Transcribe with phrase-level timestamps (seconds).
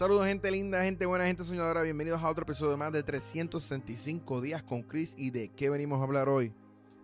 [0.00, 1.82] Saludos gente linda, gente buena, gente soñadora.
[1.82, 5.12] Bienvenidos a otro episodio más de 365 días con Chris.
[5.18, 6.54] ¿Y de qué venimos a hablar hoy?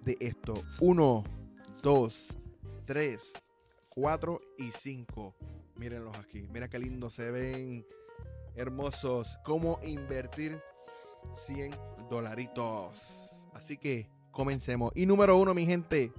[0.02, 0.54] De esto.
[0.80, 1.24] 1,
[1.82, 2.36] 2,
[2.86, 3.32] 3,
[3.90, 5.34] 4 y 5.
[5.74, 6.48] Mírenlos aquí.
[6.50, 7.84] Mira qué lindo se ven.
[8.54, 9.38] Hermosos.
[9.44, 10.58] Cómo invertir
[11.34, 11.72] 100
[12.08, 12.98] dolaritos.
[13.52, 14.90] Así que comencemos.
[14.94, 16.14] Y número uno, mi gente.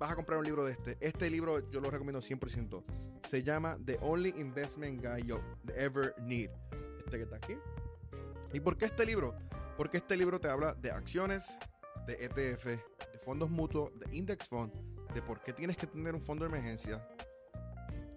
[0.00, 0.96] Vas a comprar un libro de este.
[0.98, 2.82] Este libro yo lo recomiendo 100%.
[3.28, 5.38] Se llama The Only Investment Guide You
[5.76, 6.48] Ever Need.
[6.98, 7.54] Este que está aquí.
[8.54, 9.36] ¿Y por qué este libro?
[9.76, 11.44] Porque este libro te habla de acciones,
[12.06, 14.72] de ETF, de fondos mutuos, de index fund,
[15.12, 17.06] de por qué tienes que tener un fondo de emergencia,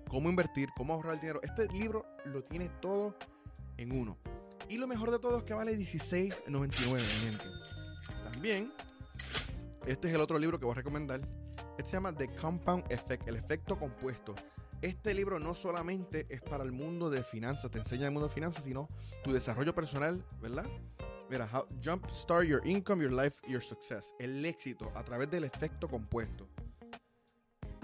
[0.07, 1.41] cómo invertir, cómo ahorrar el dinero.
[1.43, 3.17] Este libro lo tiene todo
[3.75, 4.17] en uno.
[4.69, 7.43] Y lo mejor de todo es que vale $16.99, gente.
[8.23, 8.71] También,
[9.85, 11.19] este es el otro libro que voy a recomendar.
[11.77, 14.35] Este se llama The Compound Effect, el efecto compuesto.
[14.81, 18.33] Este libro no solamente es para el mundo de finanzas, te enseña el mundo de
[18.33, 18.89] finanzas, sino
[19.23, 20.65] tu desarrollo personal, ¿verdad?
[21.29, 24.13] Mira, how, Jumpstart Your Income, Your Life, Your Success.
[24.19, 26.47] El éxito a través del efecto compuesto.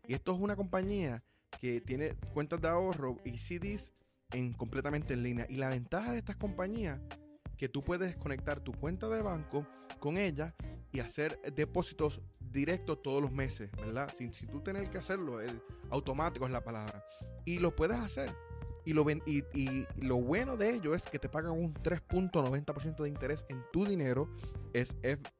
[0.08, 1.22] y esto es una compañía
[1.60, 3.92] que tiene cuentas de ahorro y CDs
[4.32, 5.46] en, completamente en línea.
[5.48, 7.00] Y la ventaja de estas compañías
[7.56, 9.66] que tú puedes conectar tu cuenta de banco
[9.98, 10.54] con ella
[10.92, 14.12] y hacer depósitos directos todos los meses, ¿verdad?
[14.16, 17.04] Sin, si tú tener que hacerlo, el automático es la palabra.
[17.44, 18.34] Y lo puedes hacer.
[18.90, 23.08] Y lo, y, y lo bueno de ello es que te pagan un 3.90% de
[23.08, 24.28] interés en tu dinero.
[24.72, 24.96] Es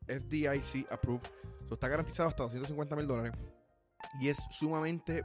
[0.07, 1.27] FDIC approved.
[1.65, 3.33] Eso está garantizado hasta 250 mil dólares.
[4.21, 5.25] Y es sumamente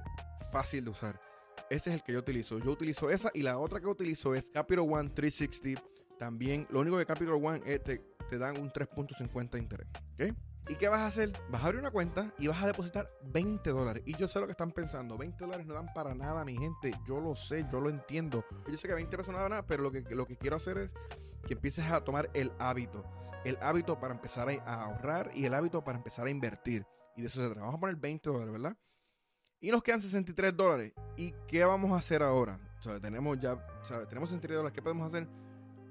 [0.51, 1.21] fácil de usar.
[1.69, 2.57] Ese es el que yo utilizo.
[2.57, 5.83] Yo utilizo esa y la otra que utilizo es Capital One 360.
[6.17, 9.87] También, lo único que Capital One es te, te dan un 3.50 de interés.
[10.15, 10.35] ¿Ok?
[10.67, 11.31] ¿Y qué vas a hacer?
[11.49, 14.03] Vas a abrir una cuenta y vas a depositar 20 dólares.
[14.05, 15.15] Y yo sé lo que están pensando.
[15.17, 16.91] 20 dólares no dan para nada, mi gente.
[17.07, 18.43] Yo lo sé, yo lo entiendo.
[18.67, 20.77] Yo sé que 20 pesos no dan nada, pero lo que, lo que quiero hacer
[20.79, 20.93] es
[21.47, 23.03] que empieces a tomar el hábito.
[23.43, 26.83] El hábito para empezar a ahorrar y el hábito para empezar a invertir.
[27.15, 27.61] Y de eso se trata.
[27.61, 28.75] Vamos a poner 20 dólares, ¿verdad?
[29.59, 30.93] Y nos quedan 63 dólares.
[31.15, 32.59] ¿Y qué vamos a hacer ahora?
[33.01, 33.57] tenemos ya,
[34.09, 34.75] tenemos 63 dólares.
[34.75, 35.27] ¿Qué podemos hacer?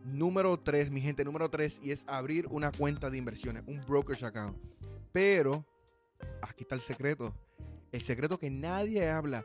[0.04, 4.26] Número 3, mi gente, número 3, y es abrir una cuenta de inversiones, un brokerage
[4.26, 4.54] account.
[5.12, 5.64] Pero,
[6.42, 7.34] aquí está el secreto.
[7.90, 9.44] El secreto que nadie habla.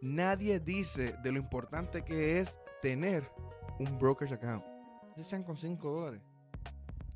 [0.00, 3.30] Nadie dice de lo importante que es tener
[3.78, 4.64] un brokerage account.
[5.16, 6.22] Si sean con 5 dólares.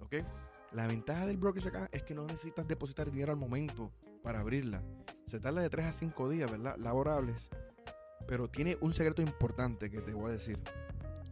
[0.01, 0.17] ¿Ok?
[0.73, 4.83] La ventaja del brokerage account es que no necesitas depositar dinero al momento para abrirla.
[5.27, 6.77] Se tarda de 3 a 5 días, ¿verdad?
[6.77, 7.49] Laborables.
[8.29, 10.59] Pero tiene un secreto importante que te voy a decir.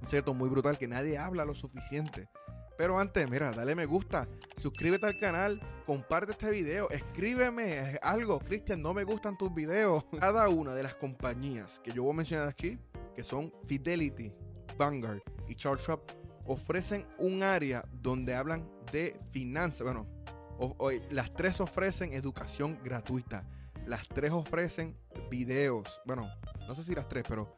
[0.04, 2.28] Secreto muy brutal que nadie habla lo suficiente.
[2.76, 4.26] Pero antes, mira, dale me gusta,
[4.56, 8.40] suscríbete al canal, comparte este video, escríbeme algo.
[8.40, 10.04] Cristian, no me gustan tus videos.
[10.20, 12.78] Cada una de las compañías que yo voy a mencionar aquí,
[13.14, 14.32] que son Fidelity,
[14.76, 16.00] Vanguard y Charles Schwab,
[16.46, 19.82] ofrecen un área donde hablan de finanzas.
[19.82, 20.08] Bueno,
[21.10, 23.46] las tres ofrecen educación gratuita.
[23.86, 24.96] Las tres ofrecen
[25.30, 26.00] videos.
[26.04, 26.28] Bueno,
[26.66, 27.56] no sé si las tres, pero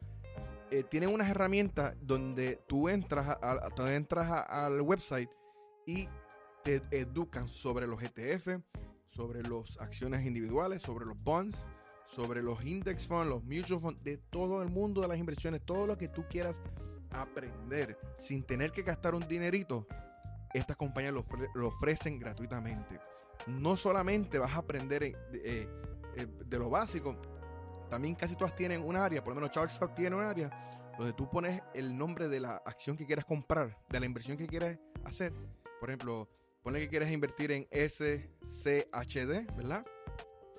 [0.75, 5.29] eh, tienen unas herramientas donde tú entras, a, entras al website
[5.85, 6.09] y
[6.65, 8.59] te educan sobre los ETF,
[9.07, 11.65] sobre las acciones individuales, sobre los bonds,
[12.05, 15.87] sobre los index funds, los mutual funds, de todo el mundo de las inversiones, todo
[15.87, 16.61] lo que tú quieras
[17.11, 19.87] aprender sin tener que gastar un dinerito,
[20.53, 22.99] estas compañías lo, ofrecen gratuitamente.
[23.47, 27.15] No solamente vas a aprender eh, eh, de lo básico,
[27.89, 30.49] también casi todas tienen un área, por lo menos Charles Schwab tiene un área
[30.97, 34.47] donde tú pones el nombre de la acción que quieras comprar, de la inversión que
[34.47, 35.33] quieres hacer.
[35.79, 36.29] Por ejemplo,
[36.63, 39.85] pone que quieres invertir en SCHD, ¿verdad?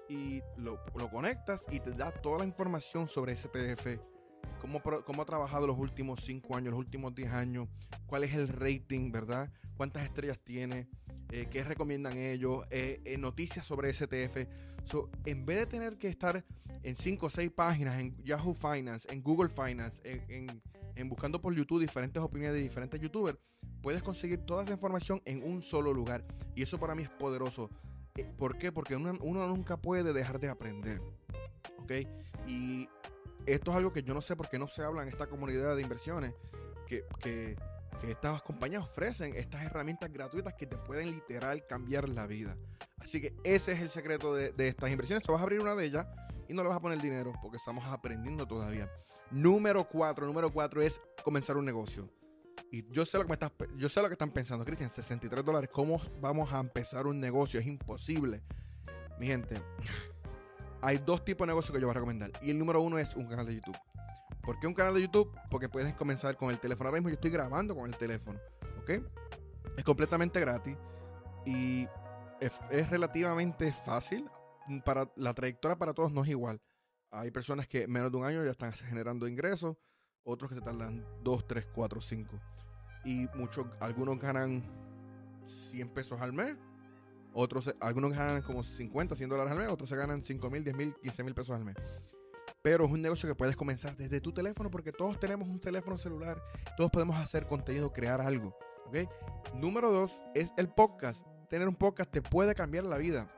[0.08, 0.81] Y lo,
[1.11, 3.99] conectas y te da toda la información sobre STF,
[4.61, 7.69] cómo, cómo ha trabajado los últimos 5 años, los últimos 10 años,
[8.06, 9.50] cuál es el rating, ¿verdad?
[9.76, 10.88] Cuántas estrellas tiene,
[11.31, 14.46] eh, qué recomiendan ellos, eh, eh, noticias sobre STF.
[14.84, 16.44] So, en vez de tener que estar
[16.82, 20.62] en 5 o 6 páginas en Yahoo Finance, en Google Finance, en,
[20.94, 23.38] en, buscando por YouTube diferentes opiniones de diferentes youtubers,
[23.82, 26.25] puedes conseguir toda esa información en un solo lugar.
[26.55, 27.70] Y eso para mí es poderoso.
[28.38, 28.70] ¿Por qué?
[28.70, 31.00] Porque uno, uno nunca puede dejar de aprender.
[31.79, 31.93] ¿Ok?
[32.46, 32.88] Y
[33.46, 35.75] esto es algo que yo no sé por qué no se habla en esta comunidad
[35.75, 36.34] de inversiones.
[36.87, 37.56] Que, que
[37.96, 42.56] que estas compañías ofrecen estas herramientas gratuitas que te pueden literal cambiar la vida.
[42.98, 45.25] Así que ese es el secreto de, estas inversiones.
[45.25, 46.06] Tú vas a abrir una de ellas
[46.48, 48.90] y no le vas a poner dinero porque estamos aprendiendo todavía.
[49.31, 52.10] Número cuatro, número cuatro es comenzar un negocio.
[52.70, 55.70] Y yo sé lo que me yo sé lo que están pensando, Cristian, 63 dólares.
[55.72, 57.60] ¿Cómo vamos a empezar un negocio?
[57.60, 58.43] Es imposible.
[59.19, 59.56] Mi gente,
[60.82, 62.32] hay dos tipos de negocios que yo voy a recomendar.
[62.43, 63.76] Y el número uno es un canal de YouTube.
[64.46, 65.28] ¿Por qué un canal de YouTube?
[65.50, 66.88] Porque puedes comenzar con el teléfono.
[66.88, 68.38] Ahora mismo yo estoy grabando con el teléfono.
[68.81, 69.02] ¿Ok?
[69.76, 70.76] Es completamente gratis.
[71.44, 71.88] Y
[72.70, 74.31] es, relativamente fácil.
[74.84, 76.60] Para, la trayectoria para todos no es igual.
[77.10, 79.76] Hay personas que menos de un año ya están generando ingresos.
[80.22, 82.40] Otros que se tardan 2, 3, 4, 5.
[83.04, 84.62] Y muchos, algunos ganan
[85.44, 86.56] 100 pesos al mes.
[87.32, 89.72] Otros, algunos ganan como 50, 100 dólares al mes.
[89.72, 91.75] Otros se ganan 5 mil, 10 mil, 15 mil pesos al mes
[92.67, 95.97] pero es un negocio que puedes comenzar desde tu teléfono porque todos tenemos un teléfono
[95.97, 96.43] celular,
[96.77, 98.59] todos podemos hacer contenido, crear algo.
[98.87, 99.09] ¿okay?
[99.55, 101.25] Número dos es el podcast.
[101.49, 103.33] Tener un podcast te puede cambiar la vida.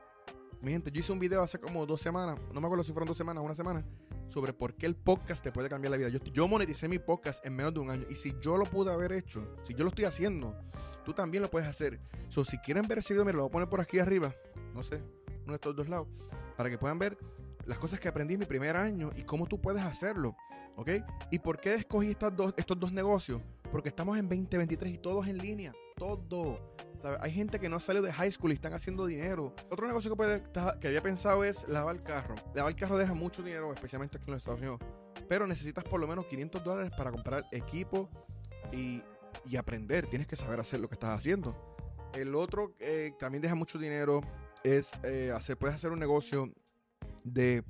[0.63, 3.07] Mi gente, yo hice un video hace como dos semanas, no me acuerdo si fueron
[3.07, 3.85] dos semanas o una semana,
[4.25, 6.09] sobre por qué el podcast te puede cambiar la vida.
[6.09, 8.91] Yo, yo moneticé mi podcast en menos de un año y si yo lo pude
[8.91, 10.59] haber hecho, si yo lo estoy haciendo,
[11.05, 11.99] tú también lo puedes hacer.
[12.29, 14.33] So, si quieren ver ese video, mira, lo voy a poner por aquí arriba,
[14.73, 15.03] no sé,
[15.43, 16.07] uno de estos dos lados,
[16.57, 17.15] para que puedan ver
[17.69, 20.35] las cosas que aprendí en mi primer año y cómo tú puedes hacerlo.
[20.75, 20.89] ¿Ok?
[21.29, 23.41] ¿Y por qué escogí estos dos, estos dos negocios?
[23.71, 25.71] Porque estamos en 2023 y todos en línea.
[25.95, 26.73] Todo.
[27.21, 29.53] Hay gente que no salió de high school y están haciendo dinero.
[29.69, 30.43] Otro negocio que,
[30.81, 32.33] que había pensado es lavar el carro.
[32.55, 34.79] Lavar el carro deja mucho dinero, especialmente aquí en los Estados Unidos.
[35.27, 38.09] Pero necesitas por lo menos 500 dólares para comprar equipo
[38.71, 39.03] y,
[39.45, 40.07] y aprender.
[40.07, 41.55] Tienes que saber hacer lo que estás haciendo.
[42.15, 44.21] El otro que también deja mucho dinero
[44.63, 46.51] es eh, hacer, puedes hacer un negocio
[47.33, 47.63] de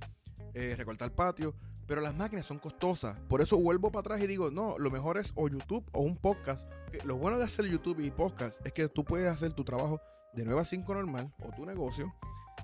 [0.53, 1.55] eh, recortar patio,
[1.87, 3.19] pero las máquinas son costosas.
[3.27, 6.17] Por eso vuelvo para atrás y digo, no, lo mejor es o YouTube o un
[6.17, 6.61] podcast.
[7.05, 10.01] Lo bueno de hacer YouTube y podcast es que tú puedes hacer tu trabajo
[10.33, 12.13] de 9 a 5 normal o tu negocio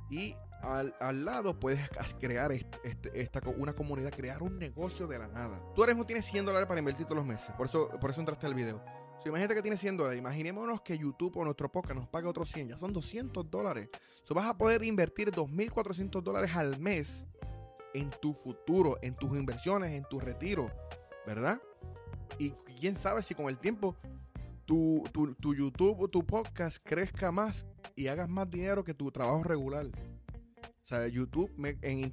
[0.10, 1.80] y al, lado puedes
[2.20, 5.60] crear este, esta, una comunidad, crear un negocio de la nada.
[5.76, 7.52] Tú ahora mismo tienes 100 dólares para invertir todos los meses.
[7.58, 8.84] Por eso, por eso entraste al video.
[9.26, 10.20] Imagínate que tienes 100 dólares.
[10.20, 12.70] Imaginémonos que YouTube o nuestro podcast nos pague otros 100.
[12.70, 13.90] Ya son 200 dólares.
[14.24, 17.26] So vas a poder invertir 2.400 dólares al mes
[17.94, 20.70] en tu futuro, en tus inversiones, en tu retiro.
[21.26, 21.60] ¿Verdad?
[22.38, 23.96] Y quién sabe si con el tiempo
[24.66, 25.04] tu,
[25.42, 27.66] YouTube o tu podcast crezca más
[27.96, 29.88] y hagas más dinero que tu trabajo regular.
[29.88, 31.52] O sea, YouTube,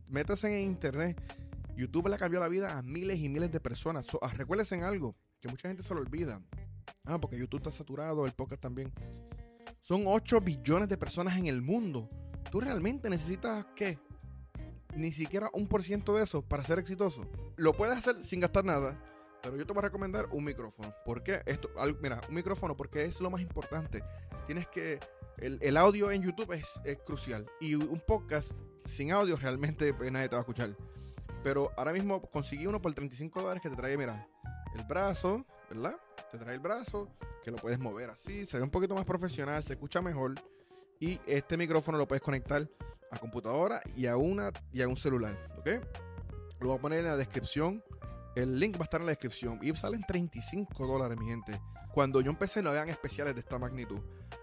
[0.08, 1.20] métase en internet.
[1.76, 4.06] YouTube le cambió la vida a miles y miles de personas.
[4.06, 6.40] So, ah, recuérdense en algo que mucha gente se lo olvida.
[7.04, 8.93] Ah, porque YouTube está saturado, el podcast también.
[9.81, 12.08] Son 8 billones de personas en el mundo.
[12.50, 13.99] ¿Tú realmente necesitas qué?
[14.94, 17.28] Ni siquiera un por ciento de eso para ser exitoso.
[17.56, 18.96] Lo puedes hacer sin gastar nada,
[19.43, 20.94] pero yo te voy a recomendar un micrófono.
[21.04, 21.43] ¿Por qué?
[21.46, 21.70] Esto,
[22.00, 24.05] mira, un micrófono porque es lo más importante.
[24.46, 25.00] Tienes que...
[25.38, 27.46] El, audio en YouTube es, es, crucial.
[27.60, 28.52] Y un podcast
[28.84, 30.76] sin audio realmente pues, nadie te va a escuchar.
[31.43, 34.29] Pero ahora mismo conseguí uno por 35 dólares que te trae, mira,
[34.76, 35.96] el brazo, ¿verdad?
[36.31, 37.08] Te trae el brazo,
[37.43, 40.34] que lo puedes mover así, se ve un poquito más profesional, se escucha mejor.
[41.00, 42.69] Y este micrófono lo puedes conectar
[43.10, 45.69] a computadora y a una y a un celular, ¿ok?
[46.60, 47.82] Lo voy a poner en la descripción.
[48.36, 49.58] El link va a estar en la descripción.
[49.62, 51.60] Y salen 35 dólares, mi gente.
[51.93, 53.98] Cuando yo empecé no habían especiales de esta magnitud.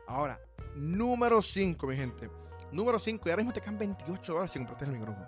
[0.07, 0.39] Ahora,
[0.75, 2.29] número 5, mi gente.
[2.71, 5.27] Número 5, y ahora mismo te quedan 28 dólares si compraste el micrófono.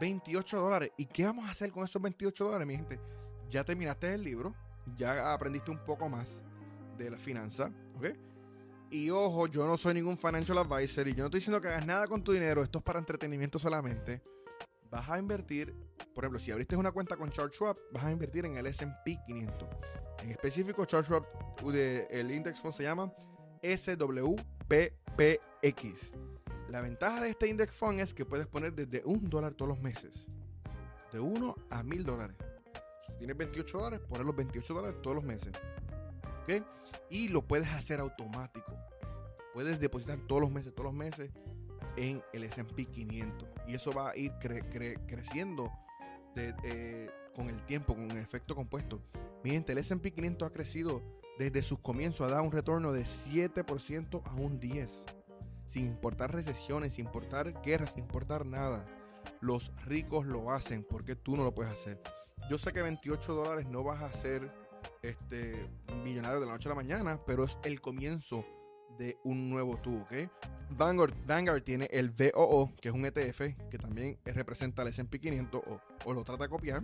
[0.00, 0.90] 28 dólares.
[0.96, 3.00] ¿Y qué vamos a hacer con esos 28 dólares, mi gente?
[3.48, 4.54] Ya terminaste el libro
[4.96, 6.42] ya aprendiste un poco más
[6.98, 8.06] de la finanza, ¿ok?
[8.90, 11.86] Y ojo, yo no soy ningún financial advisor y yo no estoy diciendo que hagas
[11.86, 14.22] nada con tu dinero, esto es para entretenimiento solamente.
[14.90, 15.74] Vas a invertir,
[16.14, 19.18] por ejemplo, si abriste una cuenta con Charles Schwab, vas a invertir en el S&P
[19.26, 19.68] 500.
[20.22, 21.24] En específico, Charles Schwab,
[22.10, 23.10] el index fund se llama
[23.62, 24.42] SWPPX.
[26.68, 29.80] La ventaja de este index fund es que puedes poner desde un dólar todos los
[29.80, 30.26] meses.
[31.12, 32.36] De uno a mil dólares
[33.18, 35.52] tienes 28 dólares, pones los 28 dólares todos los meses.
[36.42, 36.64] ¿Ok?
[37.10, 38.76] Y lo puedes hacer automático.
[39.52, 41.30] Puedes depositar todos los meses, todos los meses
[41.96, 43.48] en el SP 500.
[43.66, 44.32] Y eso va a ir
[45.06, 45.70] creciendo
[47.34, 49.02] con el tiempo, con el efecto compuesto.
[49.44, 51.02] Mi gente, el SP 500 ha crecido
[51.38, 54.88] desde sus comienzos ha dado un retorno de 7% a un 10%.
[55.64, 58.84] Sin importar recesiones, sin importar guerras, sin importar nada.
[59.40, 62.00] Los ricos lo hacen porque tú no lo puedes hacer.
[62.50, 64.50] Yo sé que 28 dólares no vas a ser
[65.02, 65.66] este,
[66.04, 68.44] millonario de la noche a la mañana, pero es el comienzo
[68.98, 70.12] de un nuevo tubo, ¿ok?
[70.70, 75.62] Vanguard, tiene el VOO, que es un ETF, que también representa al S&P 500
[76.04, 76.82] o, lo trata de copiar.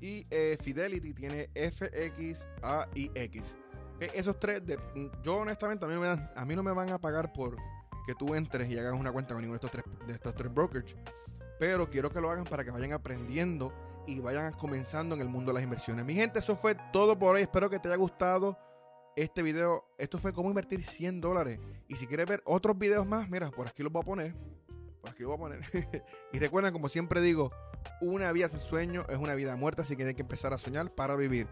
[0.00, 2.46] Y eh, Fidelity tiene FX.
[4.14, 4.78] Esos tres, de,
[5.22, 7.56] yo honestamente a mí, no me a mí no me van a pagar por
[8.06, 10.52] que tú entres y hagas una cuenta con ninguno de estos tres, de estos tres
[10.52, 10.96] brokers.
[11.60, 13.72] Pero quiero que lo hagan para que vayan aprendiendo
[14.06, 16.04] y vayan comenzando en el mundo de las inversiones.
[16.04, 17.42] Mi gente, eso fue todo por hoy.
[17.42, 18.58] Espero que te haya gustado
[19.16, 19.84] este video.
[19.98, 21.60] Esto fue cómo invertir 100 dólares.
[21.88, 24.34] Y si quieres ver otros videos más, mira, por aquí los voy a poner.
[25.00, 26.04] Por aquí los voy a poner.
[26.32, 27.50] y recuerden, como siempre digo,
[28.00, 30.94] una vida sin sueño es una vida muerta, así que hay que empezar a soñar
[30.94, 31.46] para vivir.